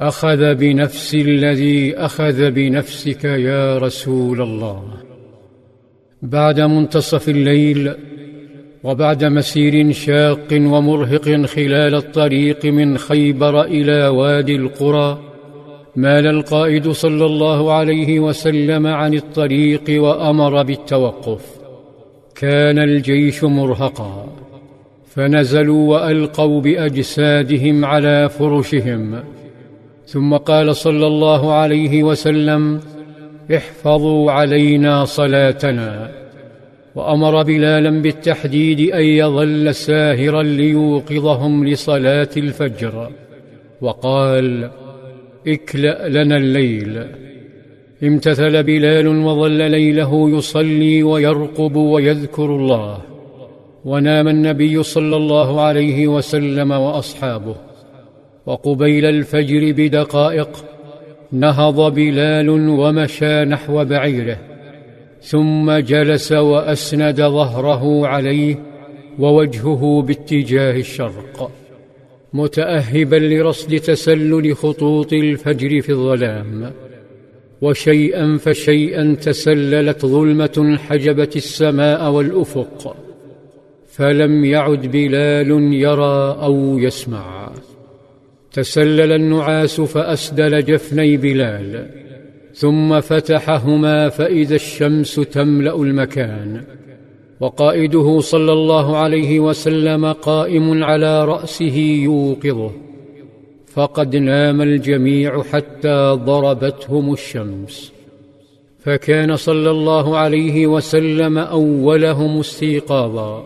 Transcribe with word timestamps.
أخذ 0.00 0.54
بنفس 0.54 1.14
الذي 1.14 1.96
أخذ 1.96 2.50
بنفسك 2.50 3.24
يا 3.24 3.78
رسول 3.78 4.42
الله. 4.42 4.82
بعد 6.22 6.60
منتصف 6.60 7.28
الليل 7.28 7.94
وبعد 8.84 9.24
مسير 9.24 9.92
شاق 9.92 10.48
ومرهق 10.52 11.46
خلال 11.46 11.94
الطريق 11.94 12.66
من 12.66 12.98
خيبر 12.98 13.62
إلى 13.62 14.08
وادي 14.08 14.56
القرى 14.56 15.18
مال 15.96 16.26
القائد 16.26 16.90
صلى 16.90 17.26
الله 17.26 17.72
عليه 17.72 18.20
وسلم 18.20 18.86
عن 18.86 19.14
الطريق 19.14 19.84
وأمر 19.88 20.62
بالتوقف. 20.62 21.44
كان 22.34 22.78
الجيش 22.78 23.44
مرهقا 23.44 24.26
فنزلوا 25.06 25.92
وألقوا 25.92 26.60
بأجسادهم 26.60 27.84
على 27.84 28.28
فرشهم. 28.28 29.22
ثم 30.12 30.36
قال 30.36 30.76
صلى 30.76 31.06
الله 31.06 31.52
عليه 31.52 32.02
وسلم 32.02 32.80
احفظوا 33.54 34.32
علينا 34.32 35.04
صلاتنا. 35.04 36.10
وأمر 36.94 37.42
بلالا 37.42 37.90
بالتحديد 37.90 38.80
أن 38.80 39.04
يظل 39.04 39.74
ساهرا 39.74 40.42
ليوقظهم 40.42 41.68
لصلاة 41.68 42.28
الفجر. 42.36 43.10
وقال 43.80 44.70
اكلأ 45.46 46.08
لنا 46.08 46.36
الليل. 46.36 47.04
امتثل 48.02 48.62
بلال 48.62 49.08
وظل 49.08 49.70
ليله 49.70 50.30
يصلي 50.38 51.02
ويرقب 51.02 51.76
ويذكر 51.76 52.56
الله. 52.56 52.98
ونام 53.84 54.28
النبي 54.28 54.82
صلى 54.82 55.16
الله 55.16 55.60
عليه 55.60 56.08
وسلم 56.08 56.70
وأصحابه. 56.70 57.69
وقبيل 58.50 59.04
الفجر 59.04 59.72
بدقائق 59.72 60.64
نهض 61.32 61.94
بلال 61.94 62.48
ومشى 62.50 63.44
نحو 63.44 63.84
بعيره 63.84 64.38
ثم 65.22 65.78
جلس 65.78 66.32
وأسند 66.32 67.20
ظهره 67.22 68.06
عليه 68.06 68.56
ووجهه 69.18 70.02
باتجاه 70.02 70.76
الشرق 70.76 71.50
متأهبا 72.32 73.16
لرصد 73.16 73.78
تسلل 73.78 74.56
خطوط 74.56 75.12
الفجر 75.12 75.80
في 75.80 75.92
الظلام 75.92 76.72
وشيئا 77.62 78.36
فشيئا 78.36 79.16
تسللت 79.22 80.06
ظلمة 80.06 80.78
حجبت 80.88 81.36
السماء 81.36 82.10
والأفق 82.10 82.96
فلم 83.86 84.44
يعد 84.44 84.86
بلال 84.86 85.50
يرى 85.74 86.38
أو 86.42 86.78
يسمع. 86.78 87.52
تسلل 88.52 89.12
النعاس 89.12 89.80
فأسدل 89.80 90.64
جفني 90.64 91.16
بلال 91.16 91.86
ثم 92.54 93.00
فتحهما 93.00 94.08
فإذا 94.08 94.54
الشمس 94.54 95.14
تملأ 95.14 95.76
المكان. 95.76 96.64
وقائده 97.40 98.20
صلى 98.20 98.52
الله 98.52 98.96
عليه 98.96 99.40
وسلم 99.40 100.12
قائم 100.12 100.84
على 100.84 101.24
رأسه 101.24 101.76
يوقظه 101.78 102.70
فقد 103.66 104.16
نام 104.16 104.62
الجميع 104.62 105.42
حتى 105.42 106.18
ضربتهم 106.24 107.12
الشمس. 107.12 107.92
فكان 108.78 109.36
صلى 109.36 109.70
الله 109.70 110.18
عليه 110.18 110.66
وسلم 110.66 111.38
أولهم 111.38 112.38
استيقاظا 112.40 113.44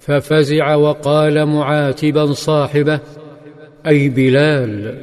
ففزع 0.00 0.74
وقال 0.74 1.46
معاتبا 1.46 2.32
صاحبه 2.32 3.00
أي 3.86 4.08
بلال 4.08 4.94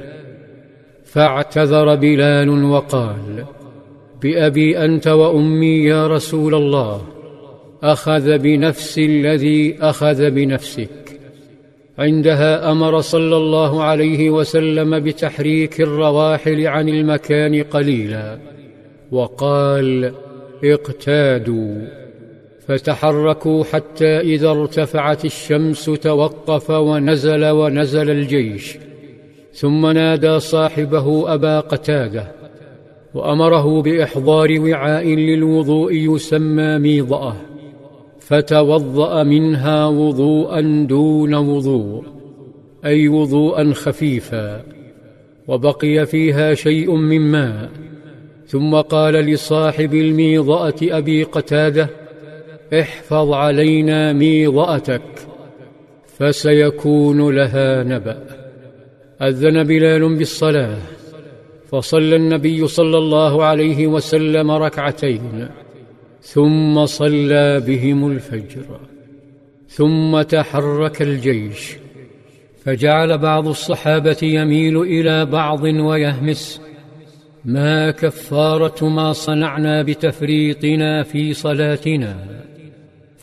فاعتذر 1.05 1.95
بلال 1.95 2.63
وقال 2.63 3.45
بأبي 4.21 4.77
أنت 4.85 5.07
وأمي 5.07 5.83
يا 5.83 6.07
رسول 6.07 6.55
الله 6.55 7.01
أخذ 7.83 8.37
بنفس 8.37 8.99
الذي 8.99 9.77
أخذ 9.81 10.31
بنفسك. 10.31 11.19
عندها 11.99 12.71
أمر 12.71 13.01
صلى 13.01 13.37
الله 13.37 13.83
عليه 13.83 14.29
وسلم 14.29 14.99
بتحريك 14.99 15.81
الرواحل 15.81 16.67
عن 16.67 16.89
المكان 16.89 17.63
قليلا 17.63 18.37
وقال 19.11 20.13
اقتادوا. 20.63 22.04
فتحركوا 22.67 23.63
حتى 23.63 24.19
إذا 24.19 24.49
ارتفعت 24.49 25.25
الشمس 25.25 25.85
توقف 25.85 26.69
ونزل 26.69 27.45
ونزل 27.45 28.09
الجيش. 28.09 28.77
ثم 29.53 29.85
نادى 29.85 30.39
صاحبه 30.39 31.33
أبا 31.33 31.59
قتادة 31.59 32.31
وأمره 33.13 33.81
بإحضار 33.81 34.59
وعاء 34.59 35.07
للوضوء 35.07 35.93
يسمى 35.93 36.77
ميضأه 36.77 37.35
فتوضأ 38.19 39.23
منها 39.23 39.87
وضوءا 39.87 40.85
دون 40.89 41.35
وضوء 41.35 42.03
أي 42.85 43.07
وضوءا 43.07 43.73
خفيفا 43.73 44.63
وبقي 45.47 46.05
فيها 46.05 46.53
شيء 46.53 46.95
من 46.95 47.21
ماء. 47.21 47.69
ثم 48.47 48.75
قال 48.75 49.13
لصاحب 49.13 49.93
الميضأة 49.93 50.75
أبي 50.83 51.23
قتادة 51.23 51.89
احفظ 52.81 53.33
علينا 53.33 54.13
ميضأتك 54.13 55.01
فسيكون 56.17 57.35
لها 57.35 57.83
نبأ. 57.83 58.17
أذن 59.21 59.63
بلال 59.63 60.15
بالصلاة 60.15 60.77
فصلى 61.71 62.15
النبي 62.15 62.67
صلى 62.67 62.97
الله 62.97 63.43
عليه 63.43 63.87
وسلم 63.87 64.51
ركعتين 64.51 65.47
ثم 66.21 66.85
صلى 66.85 67.59
بهم 67.67 68.11
الفجر 68.11 68.79
ثم 69.67 70.21
تحرك 70.21 71.01
الجيش. 71.01 71.77
فجعل 72.63 73.17
بعض 73.17 73.47
الصحابة 73.47 74.17
يميل 74.23 74.81
إلى 74.81 75.25
بعض 75.25 75.63
ويهمس 75.63 76.61
ما 77.45 77.91
كفارة 77.91 78.89
ما 78.89 79.13
صنعنا 79.13 79.81
بتفريطنا 79.81 81.03
في 81.03 81.33
صلاتنا. 81.33 82.15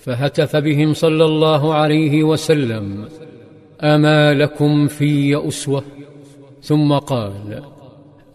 فهتف 0.03 0.57
بهم 0.57 0.95
صلى 0.95 1.25
الله 1.25 1.75
عليه 1.75 2.25
وسلم 2.25 3.09
أما 3.83 4.35
لكم 4.35 4.87
في 4.87 5.49
أسوة؟ 5.49 5.85
ثم 6.63 6.93
قال 6.93 7.63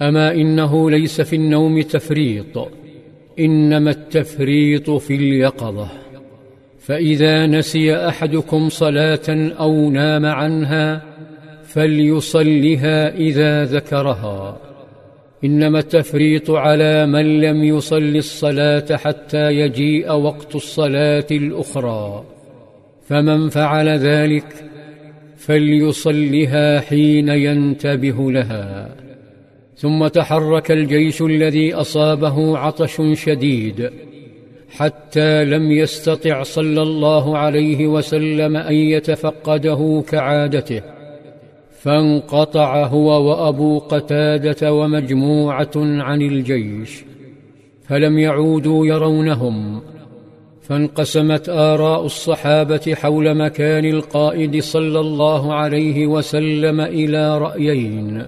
أما 0.02 0.32
إنه 0.32 0.92
ليس 0.92 1.22
في 1.22 1.36
النوم 1.36 1.82
تفريط 1.82 2.68
إنما 3.40 3.92
التفريط 3.92 4.90
في 4.90 5.16
اليقظة 5.16 5.88
فإذا 6.80 7.48
نسي 7.48 7.96
أحدكم 7.96 8.70
صلاة 8.70 9.54
أو 9.60 9.90
نام 9.90 10.26
عنها 10.26 11.02
فليصلها 11.64 13.16
إذا 13.16 13.66
ذكرها. 13.66 14.67
إنما 15.44 15.80
التفريط 15.80 16.52
على 16.52 17.06
من 17.06 17.42
لم 17.42 17.64
يصل 17.64 18.16
الصلاة 18.16 18.86
حتى 18.92 19.52
يجيء 19.52 20.12
وقت 20.12 20.56
الصلاة 20.56 21.28
الأخرى. 21.32 22.24
فمن 23.08 23.50
فعل 23.50 23.90
ذلك 23.90 24.46
فليصلها 25.38 26.80
حين 26.80 27.30
ينتبه 27.30 28.32
لها. 28.32 28.96
ثم 29.76 30.08
تحرك 30.08 30.72
الجيش 30.72 31.22
الذي 31.22 31.74
أصابه 31.74 32.58
عطش 32.58 33.02
شديد 33.14 33.90
حتى 34.70 35.46
لم 35.46 35.72
يستطع 35.72 36.44
صلى 36.44 36.82
الله 36.82 37.38
عليه 37.38 37.88
وسلم 37.88 38.58
أن 38.58 38.76
يتفقده 38.76 40.04
كعادته. 40.10 40.97
فانقطع 41.88 42.86
هو 42.86 43.30
وأبو 43.30 43.80
قتادة 43.80 44.74
ومجموعة 44.74 45.72
عن 45.76 46.22
الجيش 46.22 47.04
فلم 47.88 48.20
يعودوا 48.20 48.88
يرونهم 48.88 49.82
فانقسمت 50.62 51.50
آراء 51.50 52.06
الصحابة 52.06 52.96
حول 53.02 53.38
مكان 53.38 53.86
القائد 53.86 54.60
صلى 54.60 55.00
الله 55.00 55.54
عليه 55.54 56.08
وسلم 56.08 56.82
إلى 56.82 57.38
رأيين 57.38 58.26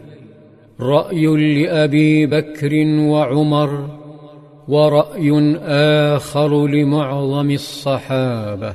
رأي 0.80 1.26
لأبي 1.64 2.26
بكر 2.26 2.74
وعمر 3.00 3.90
ورأي 4.68 5.56
آخر 6.16 6.68
لمعظم 6.68 7.52
الصحابة. 7.52 8.74